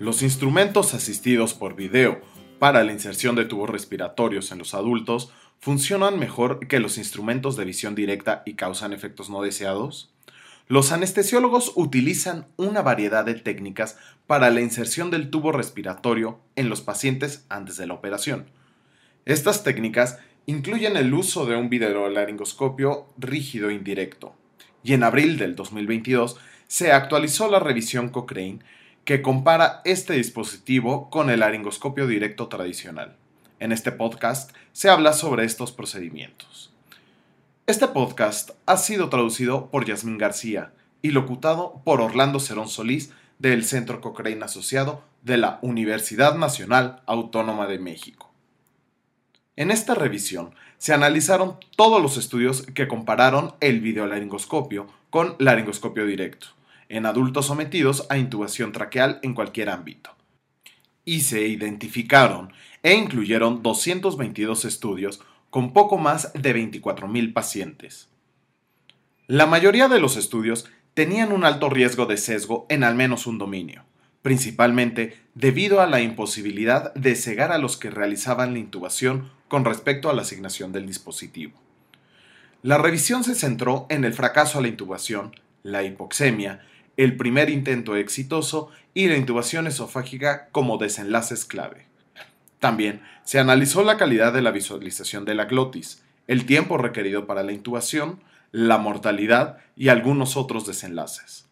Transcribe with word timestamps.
Los 0.00 0.22
instrumentos 0.22 0.94
asistidos 0.94 1.54
por 1.54 1.74
video 1.74 2.20
para 2.60 2.84
la 2.84 2.92
inserción 2.92 3.34
de 3.34 3.44
tubos 3.44 3.68
respiratorios 3.68 4.52
en 4.52 4.58
los 4.58 4.74
adultos 4.74 5.32
funcionan 5.58 6.20
mejor 6.20 6.68
que 6.68 6.78
los 6.78 6.98
instrumentos 6.98 7.56
de 7.56 7.64
visión 7.64 7.96
directa 7.96 8.44
y 8.46 8.54
causan 8.54 8.92
efectos 8.92 9.28
no 9.28 9.42
deseados? 9.42 10.14
Los 10.68 10.92
anestesiólogos 10.92 11.72
utilizan 11.74 12.46
una 12.56 12.80
variedad 12.80 13.24
de 13.24 13.34
técnicas 13.34 13.98
para 14.28 14.50
la 14.50 14.60
inserción 14.60 15.10
del 15.10 15.30
tubo 15.30 15.50
respiratorio 15.50 16.38
en 16.54 16.68
los 16.68 16.80
pacientes 16.80 17.44
antes 17.48 17.76
de 17.76 17.88
la 17.88 17.94
operación. 17.94 18.46
Estas 19.24 19.64
técnicas 19.64 20.20
incluyen 20.46 20.96
el 20.96 21.12
uso 21.12 21.44
de 21.44 21.56
un 21.56 21.70
videolaringoscopio 21.70 23.08
rígido 23.18 23.72
indirecto. 23.72 24.36
Y 24.84 24.92
en 24.92 25.02
abril 25.02 25.38
del 25.38 25.56
2022 25.56 26.36
se 26.68 26.92
actualizó 26.92 27.50
la 27.50 27.58
revisión 27.58 28.10
Cochrane 28.10 28.60
que 29.08 29.22
compara 29.22 29.80
este 29.86 30.12
dispositivo 30.12 31.08
con 31.08 31.30
el 31.30 31.40
laringoscopio 31.40 32.06
directo 32.06 32.48
tradicional. 32.48 33.16
En 33.58 33.72
este 33.72 33.90
podcast 33.90 34.52
se 34.72 34.90
habla 34.90 35.14
sobre 35.14 35.46
estos 35.46 35.72
procedimientos. 35.72 36.70
Este 37.66 37.88
podcast 37.88 38.50
ha 38.66 38.76
sido 38.76 39.08
traducido 39.08 39.70
por 39.70 39.86
Yasmín 39.86 40.18
García 40.18 40.74
y 41.00 41.12
locutado 41.12 41.80
por 41.86 42.02
Orlando 42.02 42.38
Cerón 42.38 42.68
Solís 42.68 43.10
del 43.38 43.64
Centro 43.64 44.02
Cochrane 44.02 44.44
Asociado 44.44 45.02
de 45.22 45.38
la 45.38 45.58
Universidad 45.62 46.34
Nacional 46.34 47.00
Autónoma 47.06 47.66
de 47.66 47.78
México. 47.78 48.30
En 49.56 49.70
esta 49.70 49.94
revisión 49.94 50.54
se 50.76 50.92
analizaron 50.92 51.56
todos 51.76 52.02
los 52.02 52.18
estudios 52.18 52.60
que 52.74 52.88
compararon 52.88 53.54
el 53.60 53.80
videolaringoscopio 53.80 54.86
con 55.08 55.34
laringoscopio 55.38 56.04
directo 56.04 56.57
en 56.88 57.06
adultos 57.06 57.46
sometidos 57.46 58.06
a 58.08 58.18
intubación 58.18 58.72
traqueal 58.72 59.20
en 59.22 59.34
cualquier 59.34 59.70
ámbito. 59.70 60.16
Y 61.04 61.20
se 61.20 61.46
identificaron 61.46 62.52
e 62.82 62.94
incluyeron 62.94 63.62
222 63.62 64.64
estudios 64.64 65.20
con 65.50 65.72
poco 65.72 65.98
más 65.98 66.32
de 66.34 66.54
24.000 66.54 67.32
pacientes. 67.32 68.08
La 69.26 69.46
mayoría 69.46 69.88
de 69.88 70.00
los 70.00 70.16
estudios 70.16 70.66
tenían 70.94 71.32
un 71.32 71.44
alto 71.44 71.70
riesgo 71.70 72.06
de 72.06 72.16
sesgo 72.16 72.66
en 72.68 72.84
al 72.84 72.94
menos 72.94 73.26
un 73.26 73.38
dominio, 73.38 73.84
principalmente 74.22 75.18
debido 75.34 75.80
a 75.80 75.86
la 75.86 76.00
imposibilidad 76.00 76.92
de 76.94 77.14
cegar 77.14 77.52
a 77.52 77.58
los 77.58 77.76
que 77.76 77.90
realizaban 77.90 78.52
la 78.52 78.58
intubación 78.58 79.30
con 79.48 79.64
respecto 79.64 80.10
a 80.10 80.12
la 80.12 80.22
asignación 80.22 80.72
del 80.72 80.86
dispositivo. 80.86 81.58
La 82.62 82.78
revisión 82.78 83.22
se 83.22 83.34
centró 83.34 83.86
en 83.88 84.04
el 84.04 84.12
fracaso 84.12 84.58
a 84.58 84.62
la 84.62 84.68
intubación, 84.68 85.32
la 85.62 85.84
hipoxemia 85.84 86.66
el 86.98 87.16
primer 87.16 87.48
intento 87.48 87.96
exitoso 87.96 88.70
y 88.92 89.06
la 89.06 89.16
intubación 89.16 89.68
esofágica 89.68 90.48
como 90.50 90.78
desenlaces 90.78 91.44
clave. 91.44 91.86
También 92.58 93.02
se 93.24 93.38
analizó 93.38 93.84
la 93.84 93.96
calidad 93.96 94.32
de 94.32 94.42
la 94.42 94.50
visualización 94.50 95.24
de 95.24 95.36
la 95.36 95.44
glotis, 95.44 96.02
el 96.26 96.44
tiempo 96.44 96.76
requerido 96.76 97.26
para 97.26 97.44
la 97.44 97.52
intubación, 97.52 98.20
la 98.50 98.78
mortalidad 98.78 99.58
y 99.76 99.90
algunos 99.90 100.36
otros 100.36 100.66
desenlaces. 100.66 101.46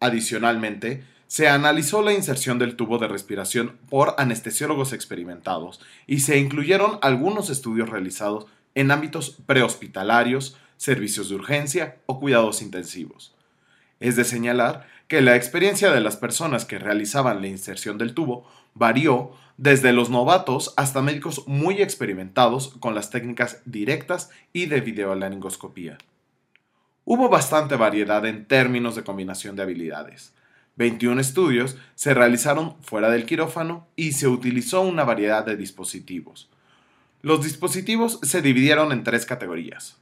Adicionalmente, 0.00 1.04
se 1.26 1.48
analizó 1.48 2.00
la 2.00 2.14
inserción 2.14 2.58
del 2.58 2.74
tubo 2.74 2.96
de 2.96 3.06
respiración 3.06 3.76
por 3.90 4.14
anestesiólogos 4.16 4.94
experimentados 4.94 5.80
y 6.06 6.20
se 6.20 6.38
incluyeron 6.38 6.98
algunos 7.02 7.50
estudios 7.50 7.90
realizados 7.90 8.46
en 8.74 8.90
ámbitos 8.90 9.36
prehospitalarios, 9.44 10.56
servicios 10.78 11.28
de 11.28 11.34
urgencia 11.34 11.98
o 12.06 12.18
cuidados 12.18 12.62
intensivos. 12.62 13.34
Es 14.00 14.16
de 14.16 14.24
señalar 14.24 14.86
que 15.08 15.20
la 15.20 15.36
experiencia 15.36 15.90
de 15.90 16.00
las 16.00 16.16
personas 16.16 16.64
que 16.64 16.78
realizaban 16.78 17.42
la 17.42 17.48
inserción 17.48 17.98
del 17.98 18.14
tubo 18.14 18.50
varió 18.74 19.32
desde 19.58 19.92
los 19.92 20.08
novatos 20.08 20.72
hasta 20.76 21.02
médicos 21.02 21.46
muy 21.46 21.82
experimentados 21.82 22.68
con 22.80 22.94
las 22.94 23.10
técnicas 23.10 23.60
directas 23.66 24.30
y 24.54 24.66
de 24.66 24.80
videolaringoscopía. 24.80 25.98
Hubo 27.04 27.28
bastante 27.28 27.76
variedad 27.76 28.24
en 28.24 28.46
términos 28.46 28.96
de 28.96 29.04
combinación 29.04 29.56
de 29.56 29.62
habilidades. 29.62 30.32
21 30.76 31.20
estudios 31.20 31.76
se 31.94 32.14
realizaron 32.14 32.80
fuera 32.82 33.10
del 33.10 33.26
quirófano 33.26 33.86
y 33.96 34.12
se 34.12 34.28
utilizó 34.28 34.80
una 34.80 35.04
variedad 35.04 35.44
de 35.44 35.56
dispositivos. 35.56 36.48
Los 37.20 37.42
dispositivos 37.42 38.18
se 38.22 38.40
dividieron 38.40 38.92
en 38.92 39.04
tres 39.04 39.26
categorías: 39.26 39.98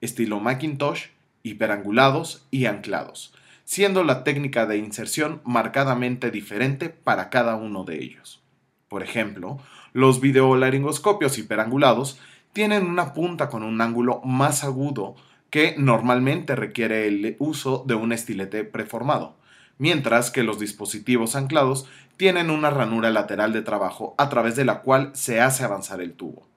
estilo 0.00 0.38
Macintosh, 0.38 1.06
hiperangulados 1.42 2.46
y 2.50 2.66
anclados, 2.66 3.34
siendo 3.64 4.04
la 4.04 4.24
técnica 4.24 4.66
de 4.66 4.78
inserción 4.78 5.40
marcadamente 5.44 6.30
diferente 6.30 6.88
para 6.88 7.30
cada 7.30 7.56
uno 7.56 7.84
de 7.84 8.02
ellos. 8.02 8.42
Por 8.88 9.02
ejemplo, 9.02 9.58
los 9.92 10.20
videolaringoscopios 10.20 11.38
hiperangulados 11.38 12.18
tienen 12.52 12.86
una 12.86 13.14
punta 13.14 13.48
con 13.48 13.62
un 13.62 13.80
ángulo 13.80 14.20
más 14.24 14.64
agudo 14.64 15.16
que 15.50 15.74
normalmente 15.78 16.56
requiere 16.56 17.06
el 17.06 17.36
uso 17.38 17.84
de 17.86 17.94
un 17.94 18.12
estilete 18.12 18.64
preformado, 18.64 19.36
mientras 19.78 20.30
que 20.30 20.42
los 20.42 20.58
dispositivos 20.58 21.36
anclados 21.36 21.86
tienen 22.16 22.50
una 22.50 22.70
ranura 22.70 23.10
lateral 23.10 23.52
de 23.52 23.62
trabajo 23.62 24.14
a 24.18 24.28
través 24.28 24.56
de 24.56 24.64
la 24.64 24.80
cual 24.80 25.10
se 25.14 25.40
hace 25.40 25.64
avanzar 25.64 26.00
el 26.00 26.14
tubo. 26.14 26.51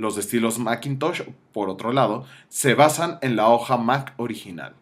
Los 0.00 0.16
estilos 0.16 0.58
Macintosh, 0.58 1.24
por 1.52 1.68
otro 1.68 1.92
lado, 1.92 2.24
se 2.48 2.72
basan 2.72 3.18
en 3.20 3.36
la 3.36 3.48
hoja 3.48 3.76
Mac 3.76 4.14
original. 4.16 4.72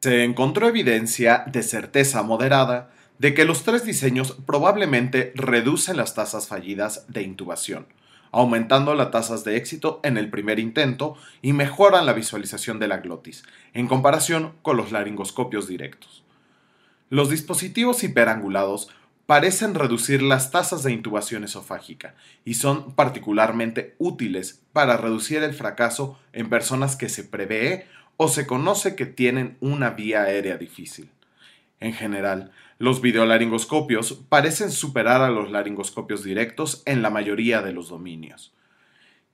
Se 0.00 0.24
encontró 0.24 0.66
evidencia 0.66 1.44
de 1.46 1.62
certeza 1.62 2.22
moderada 2.22 2.90
de 3.18 3.34
que 3.34 3.44
los 3.44 3.64
tres 3.64 3.84
diseños 3.84 4.38
probablemente 4.46 5.32
reducen 5.34 5.98
las 5.98 6.14
tasas 6.14 6.48
fallidas 6.48 7.04
de 7.08 7.20
intubación, 7.20 7.86
aumentando 8.32 8.94
las 8.94 9.10
tasas 9.10 9.44
de 9.44 9.58
éxito 9.58 10.00
en 10.02 10.16
el 10.16 10.30
primer 10.30 10.58
intento 10.58 11.14
y 11.42 11.52
mejoran 11.52 12.06
la 12.06 12.14
visualización 12.14 12.78
de 12.78 12.88
la 12.88 12.98
glotis, 12.98 13.42
en 13.74 13.88
comparación 13.88 14.54
con 14.62 14.78
los 14.78 14.90
laringoscopios 14.90 15.68
directos. 15.68 16.24
Los 17.10 17.28
dispositivos 17.28 18.02
hiperangulados 18.04 18.88
parecen 19.28 19.74
reducir 19.74 20.22
las 20.22 20.50
tasas 20.50 20.82
de 20.82 20.90
intubación 20.90 21.44
esofágica 21.44 22.14
y 22.46 22.54
son 22.54 22.94
particularmente 22.94 23.94
útiles 23.98 24.62
para 24.72 24.96
reducir 24.96 25.42
el 25.42 25.52
fracaso 25.52 26.18
en 26.32 26.48
personas 26.48 26.96
que 26.96 27.10
se 27.10 27.24
prevé 27.24 27.86
o 28.16 28.28
se 28.28 28.46
conoce 28.46 28.96
que 28.96 29.04
tienen 29.04 29.58
una 29.60 29.90
vía 29.90 30.22
aérea 30.22 30.56
difícil. 30.56 31.10
En 31.78 31.92
general, 31.92 32.52
los 32.78 33.02
videolaringoscopios 33.02 34.14
parecen 34.30 34.70
superar 34.70 35.20
a 35.20 35.28
los 35.28 35.50
laringoscopios 35.50 36.24
directos 36.24 36.82
en 36.86 37.02
la 37.02 37.10
mayoría 37.10 37.60
de 37.60 37.74
los 37.74 37.90
dominios. 37.90 38.54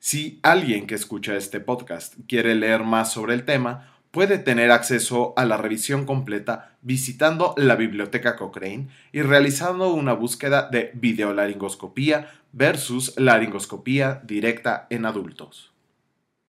Si 0.00 0.41
alguien 0.43 0.88
que 0.88 0.97
escucha 0.97 1.37
este 1.37 1.60
podcast 1.60 2.15
quiere 2.27 2.56
leer 2.56 2.83
más 2.83 3.12
sobre 3.12 3.34
el 3.34 3.44
tema, 3.44 3.94
puede 4.15 4.39
tener 4.39 4.71
acceso 4.71 5.35
a 5.37 5.45
la 5.45 5.57
revisión 5.57 6.07
completa 6.07 6.77
visitando 6.83 7.53
la 7.57 7.75
biblioteca 7.75 8.37
Cochrane 8.37 8.87
y 9.11 9.23
realizando 9.23 9.93
una 9.93 10.13
búsqueda 10.13 10.69
de 10.71 10.93
videolaringoscopía 10.95 12.29
versus 12.53 13.13
laringoscopía 13.19 14.23
directa 14.25 14.87
en 14.91 15.05
adultos. 15.05 15.74